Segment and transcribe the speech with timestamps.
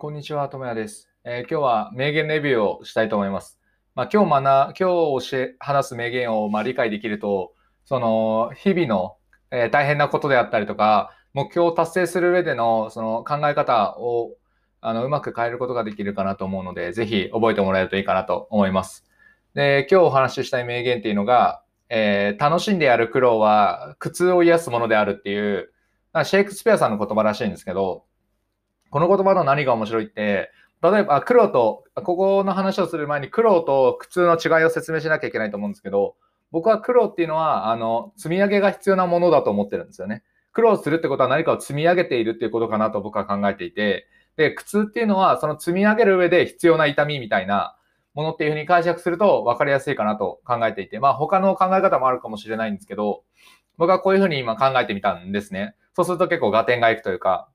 [0.00, 3.58] こんにちは、ともやです、えー今日は名言レビューをしたいと思います。
[3.94, 7.52] まあ、今日学、今日教え話す名言をまあ理解できると、
[7.84, 9.18] その日々の、
[9.50, 14.36] えー大変なことであったりとか、目標を達成する上でのその考え方を
[14.80, 19.04] あのうまく変えることができるかなと思うので、ぜひ覚えてもらえるといいかなと思います。
[19.52, 25.70] で、今日お話ししたい名言っていうのが、えー楽しんでやる苦労は苦痛を癒すものであるっていう、
[26.24, 28.06] シェイクスピアさんの言葉らしいんですけど、
[28.90, 30.50] この言葉の何が面白いって、
[30.82, 36.16] 例えば、苦労と、ここの話をする前に苦労と苦痛の違いを説明しなきゃいけないと思うんですけど、
[36.50, 40.22] 僕は苦労っていうのは、あの、積み上げが必要なものだと思ってるんですよね。
[40.52, 44.06] 苦労するってことは何かを積み上げているっていうことかなと僕は考えていて、
[44.36, 47.76] で、苦痛っていうのは、その積み上げる上で必要な痛みみたいな
[48.14, 53.22] ものっていうふうに解釈すると分かりやすいかなと考えていて、まあ他の考え方もあるかもしれないんですけど、
[53.76, 55.74] 僕はこういうふうに今考えてみたんですね。
[55.94, 57.48] そうすると結構合点がいくというか、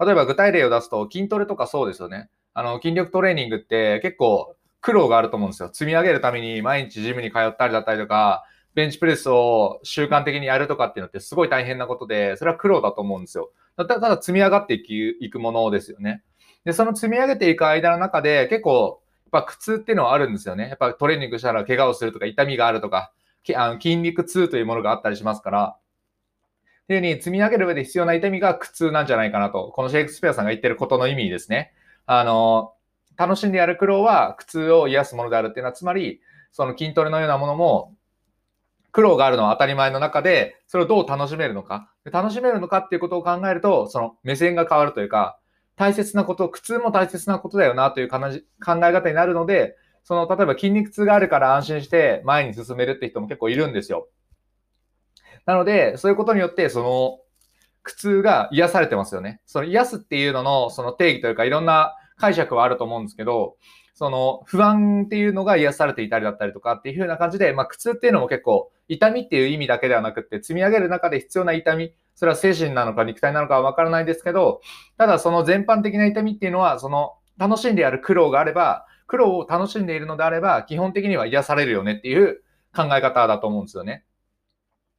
[0.00, 2.30] 例えば具体例を出すと筋トレとかそうですよね。
[2.54, 5.70] あの、筋力トレーニングって結構苦労があると思うんですよ。
[5.72, 13.50] 積み上げるために毎日ジムに通ったりだったりとか、ベンチプレスを習慣的にやるとかっていうのってすごい大変なことで、それは苦労だと思うんですよ。
[13.76, 16.22] ただただ積み上がっていくものですよね。
[16.64, 20.68] で、その積み上げていく間の中で結構、やっぱ苦痛っていうのはあるんですよね。
[20.68, 23.12] やっぱトレーニングしたら怪我をするとか痛みがあるとか、
[23.56, 25.76] あの筋肉痛というものがあったりしますから、
[26.94, 29.72] いうふうに積み上げる上で必要な痛みが苦痛なんじゃないかなと。
[29.74, 31.72] このシェイクスピアさんが言ってることの意味ですね。
[32.06, 32.74] あの、
[33.16, 36.20] 楽しんでやる苦労は苦痛を癒すものであるっていうのは、つまり、
[36.52, 37.94] その筋トレのようなものも、
[38.92, 41.92] 苦労があるのは当たり前の中で、それをどう楽しめるのか。
[42.10, 45.38] 楽しめるのかっていうことを考えると、その目線が変わるというか、
[45.76, 54.08] 大切なこと、苦痛も大切なことだよなという考え方になるので、その、例えば筋肉痛があるから安心して前に進めるって人も結構いるんですよ。
[55.46, 57.18] なので、そういうことによって、その、
[57.82, 59.40] 苦痛が癒されてますよね。
[59.46, 63.56] その癒すっていうのの、その定義というか、いろんな解釈はあると思うんですけど、
[64.00, 74.62] その不安っていうのが癒されていたりだったりとかっていう風な感じで、まあ苦痛っていうのも結構痛みっていう意味だけではなくって積み上げる中で必要な痛み、それは精神なのか肉体なのかはわからないですけど、
[74.96, 82.42] ただその全般的な痛みっていうのは、その楽しんでやる苦労があれば、苦労を楽しんでいるのであれば、基本的には癒されるよねっていう
[82.74, 84.04] 考え方だと思うんですよね。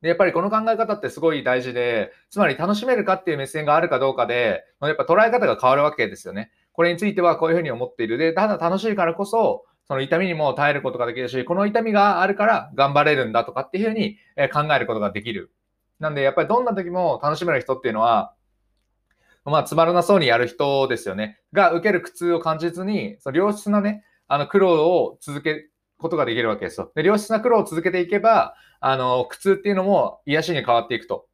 [0.02, 6.52] で、やっぱりこの考え方ってすごい大事で、つまり楽しめるかっていう目線があるかどうかで、やっぱ捉え方が変わるわけですよね。
[6.74, 8.18] これについてはこういうふうに思っている。
[8.18, 14.18] で、ただ楽しいからこそ、その痛みにも耐えることができるし、この痛みがあるから頑張れるんだとかっていうふうに
[14.54, 15.52] 考えることができる。
[16.00, 18.34] なんで、やっぱりどんな時も楽しめる人っていうのは、
[19.44, 21.40] まあ、つまらなそうにやる人ですよね。
[21.52, 25.68] が、受ける苦痛を感じずに、その良質なね、あの、苦労を続け
[26.02, 26.92] ことができるわけですよ。
[26.96, 31.28] で、良質な苦労を続けていけば、あの、苦痛っていうのも癒しに変わっていくと。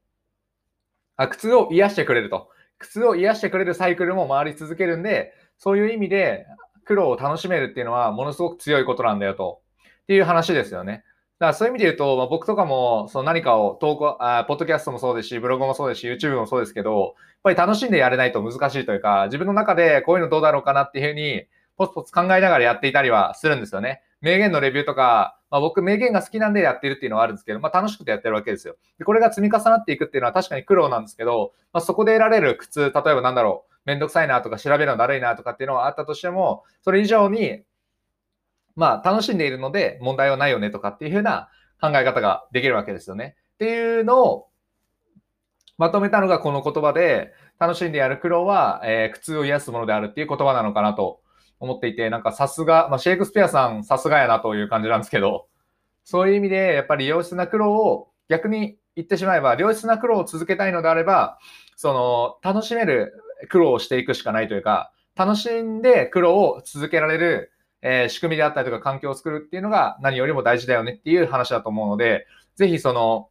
[1.16, 2.50] あ、苦痛を癒してくれると。
[2.78, 6.46] 苦痛を癒してくれるサイクルも回り続けるんで、そういう意味で
[6.86, 9.62] 苦労を楽しめるっていうのはものすごく強いことなんだよと。
[10.04, 11.04] っていう話ですよね。
[11.40, 17.14] だからそういう意味で言うと、まあ、僕とかもその何かを投稿あ、ポッドキャストもそうですし、ブログもそうですし、YouTube もそうですけど、やっ
[17.44, 21.46] ぱり楽しんでやれないと難しいというか、自分の中でこういうのどうだろうかなっていうふうに、
[21.78, 24.02] ポツポツ考えながらやっていたりはするんですよね。
[24.22, 28.76] 名言のレビューとか、まあ、僕名言が好きなんでやってるっていうのはあるんですけど、まあ、楽しくてやってるわけですよ。
[28.98, 37.64] で、これが積み重なっていくっていうのは確かに苦労なんですけど、まあ、そこで得られる苦痛、例えばなんだろう、めんどくさいなとか調べるのだるいなとかっていうのはあったとしても、それ以上に、
[38.76, 41.50] まあ楽しんでいるので問題はないよねとかっていうふうな
[41.82, 43.36] 考え方ができるわけですよね。
[43.56, 44.48] っていうのを
[45.80, 51.22] まとめたのがこの言葉で、楽しんでやる苦労は、えー苦痛を癒すものであるっていう言葉なのかなと
[51.60, 55.48] 思っていて、なんかさすが、まあ、シェイクスピアさんさすがやなという感じなんですけど、
[56.04, 61.40] そういう意味でやっぱり良質な苦労を逆に言ってしまえば、良質な苦労を続けたいのであれば、
[61.76, 63.14] その楽しめる
[63.50, 67.52] 苦労をしていくしかないというか、楽しんで苦労を続けられる、
[67.82, 72.26] えー仕組みであったりとか環境を作るっていうのが何よりも大事だよねっていう話だと思うので、
[72.56, 73.30] ぜひその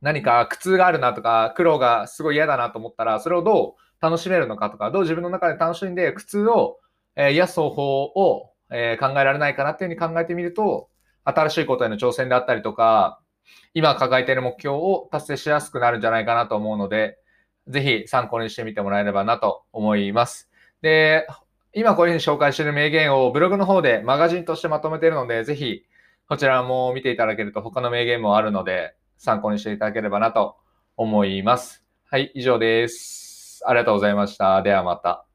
[0.00, 6.78] 何か苦痛があるなとか苦労がすごい嫌だなと思ったら、それをどう楽しめるのかとか、どう自分の中で楽しんで苦痛を、
[7.16, 7.66] えー癒す方
[8.02, 10.88] を、え考えられないかなっていうふうに考えてみると、
[11.24, 13.20] 新しいことへの挑戦であったりとか、
[13.72, 17.18] 今抱えている目標を達成しやすくなるんじゃないかなと思うので、
[17.68, 20.50] ぜひ参考にしてみてもらえればなと思います。
[20.82, 21.26] で、
[21.72, 25.82] 今こういうふうに紹介している名言をブログの方でマガジンとしてまとめているので、ぜひ
[26.28, 30.56] こちらも見ていただけると他の名言もあるので、参考にしていただければなと
[30.96, 31.84] 思います。
[32.04, 33.62] はい、以上です。
[33.66, 34.62] ありがとうございました。
[34.62, 35.33] ではまた。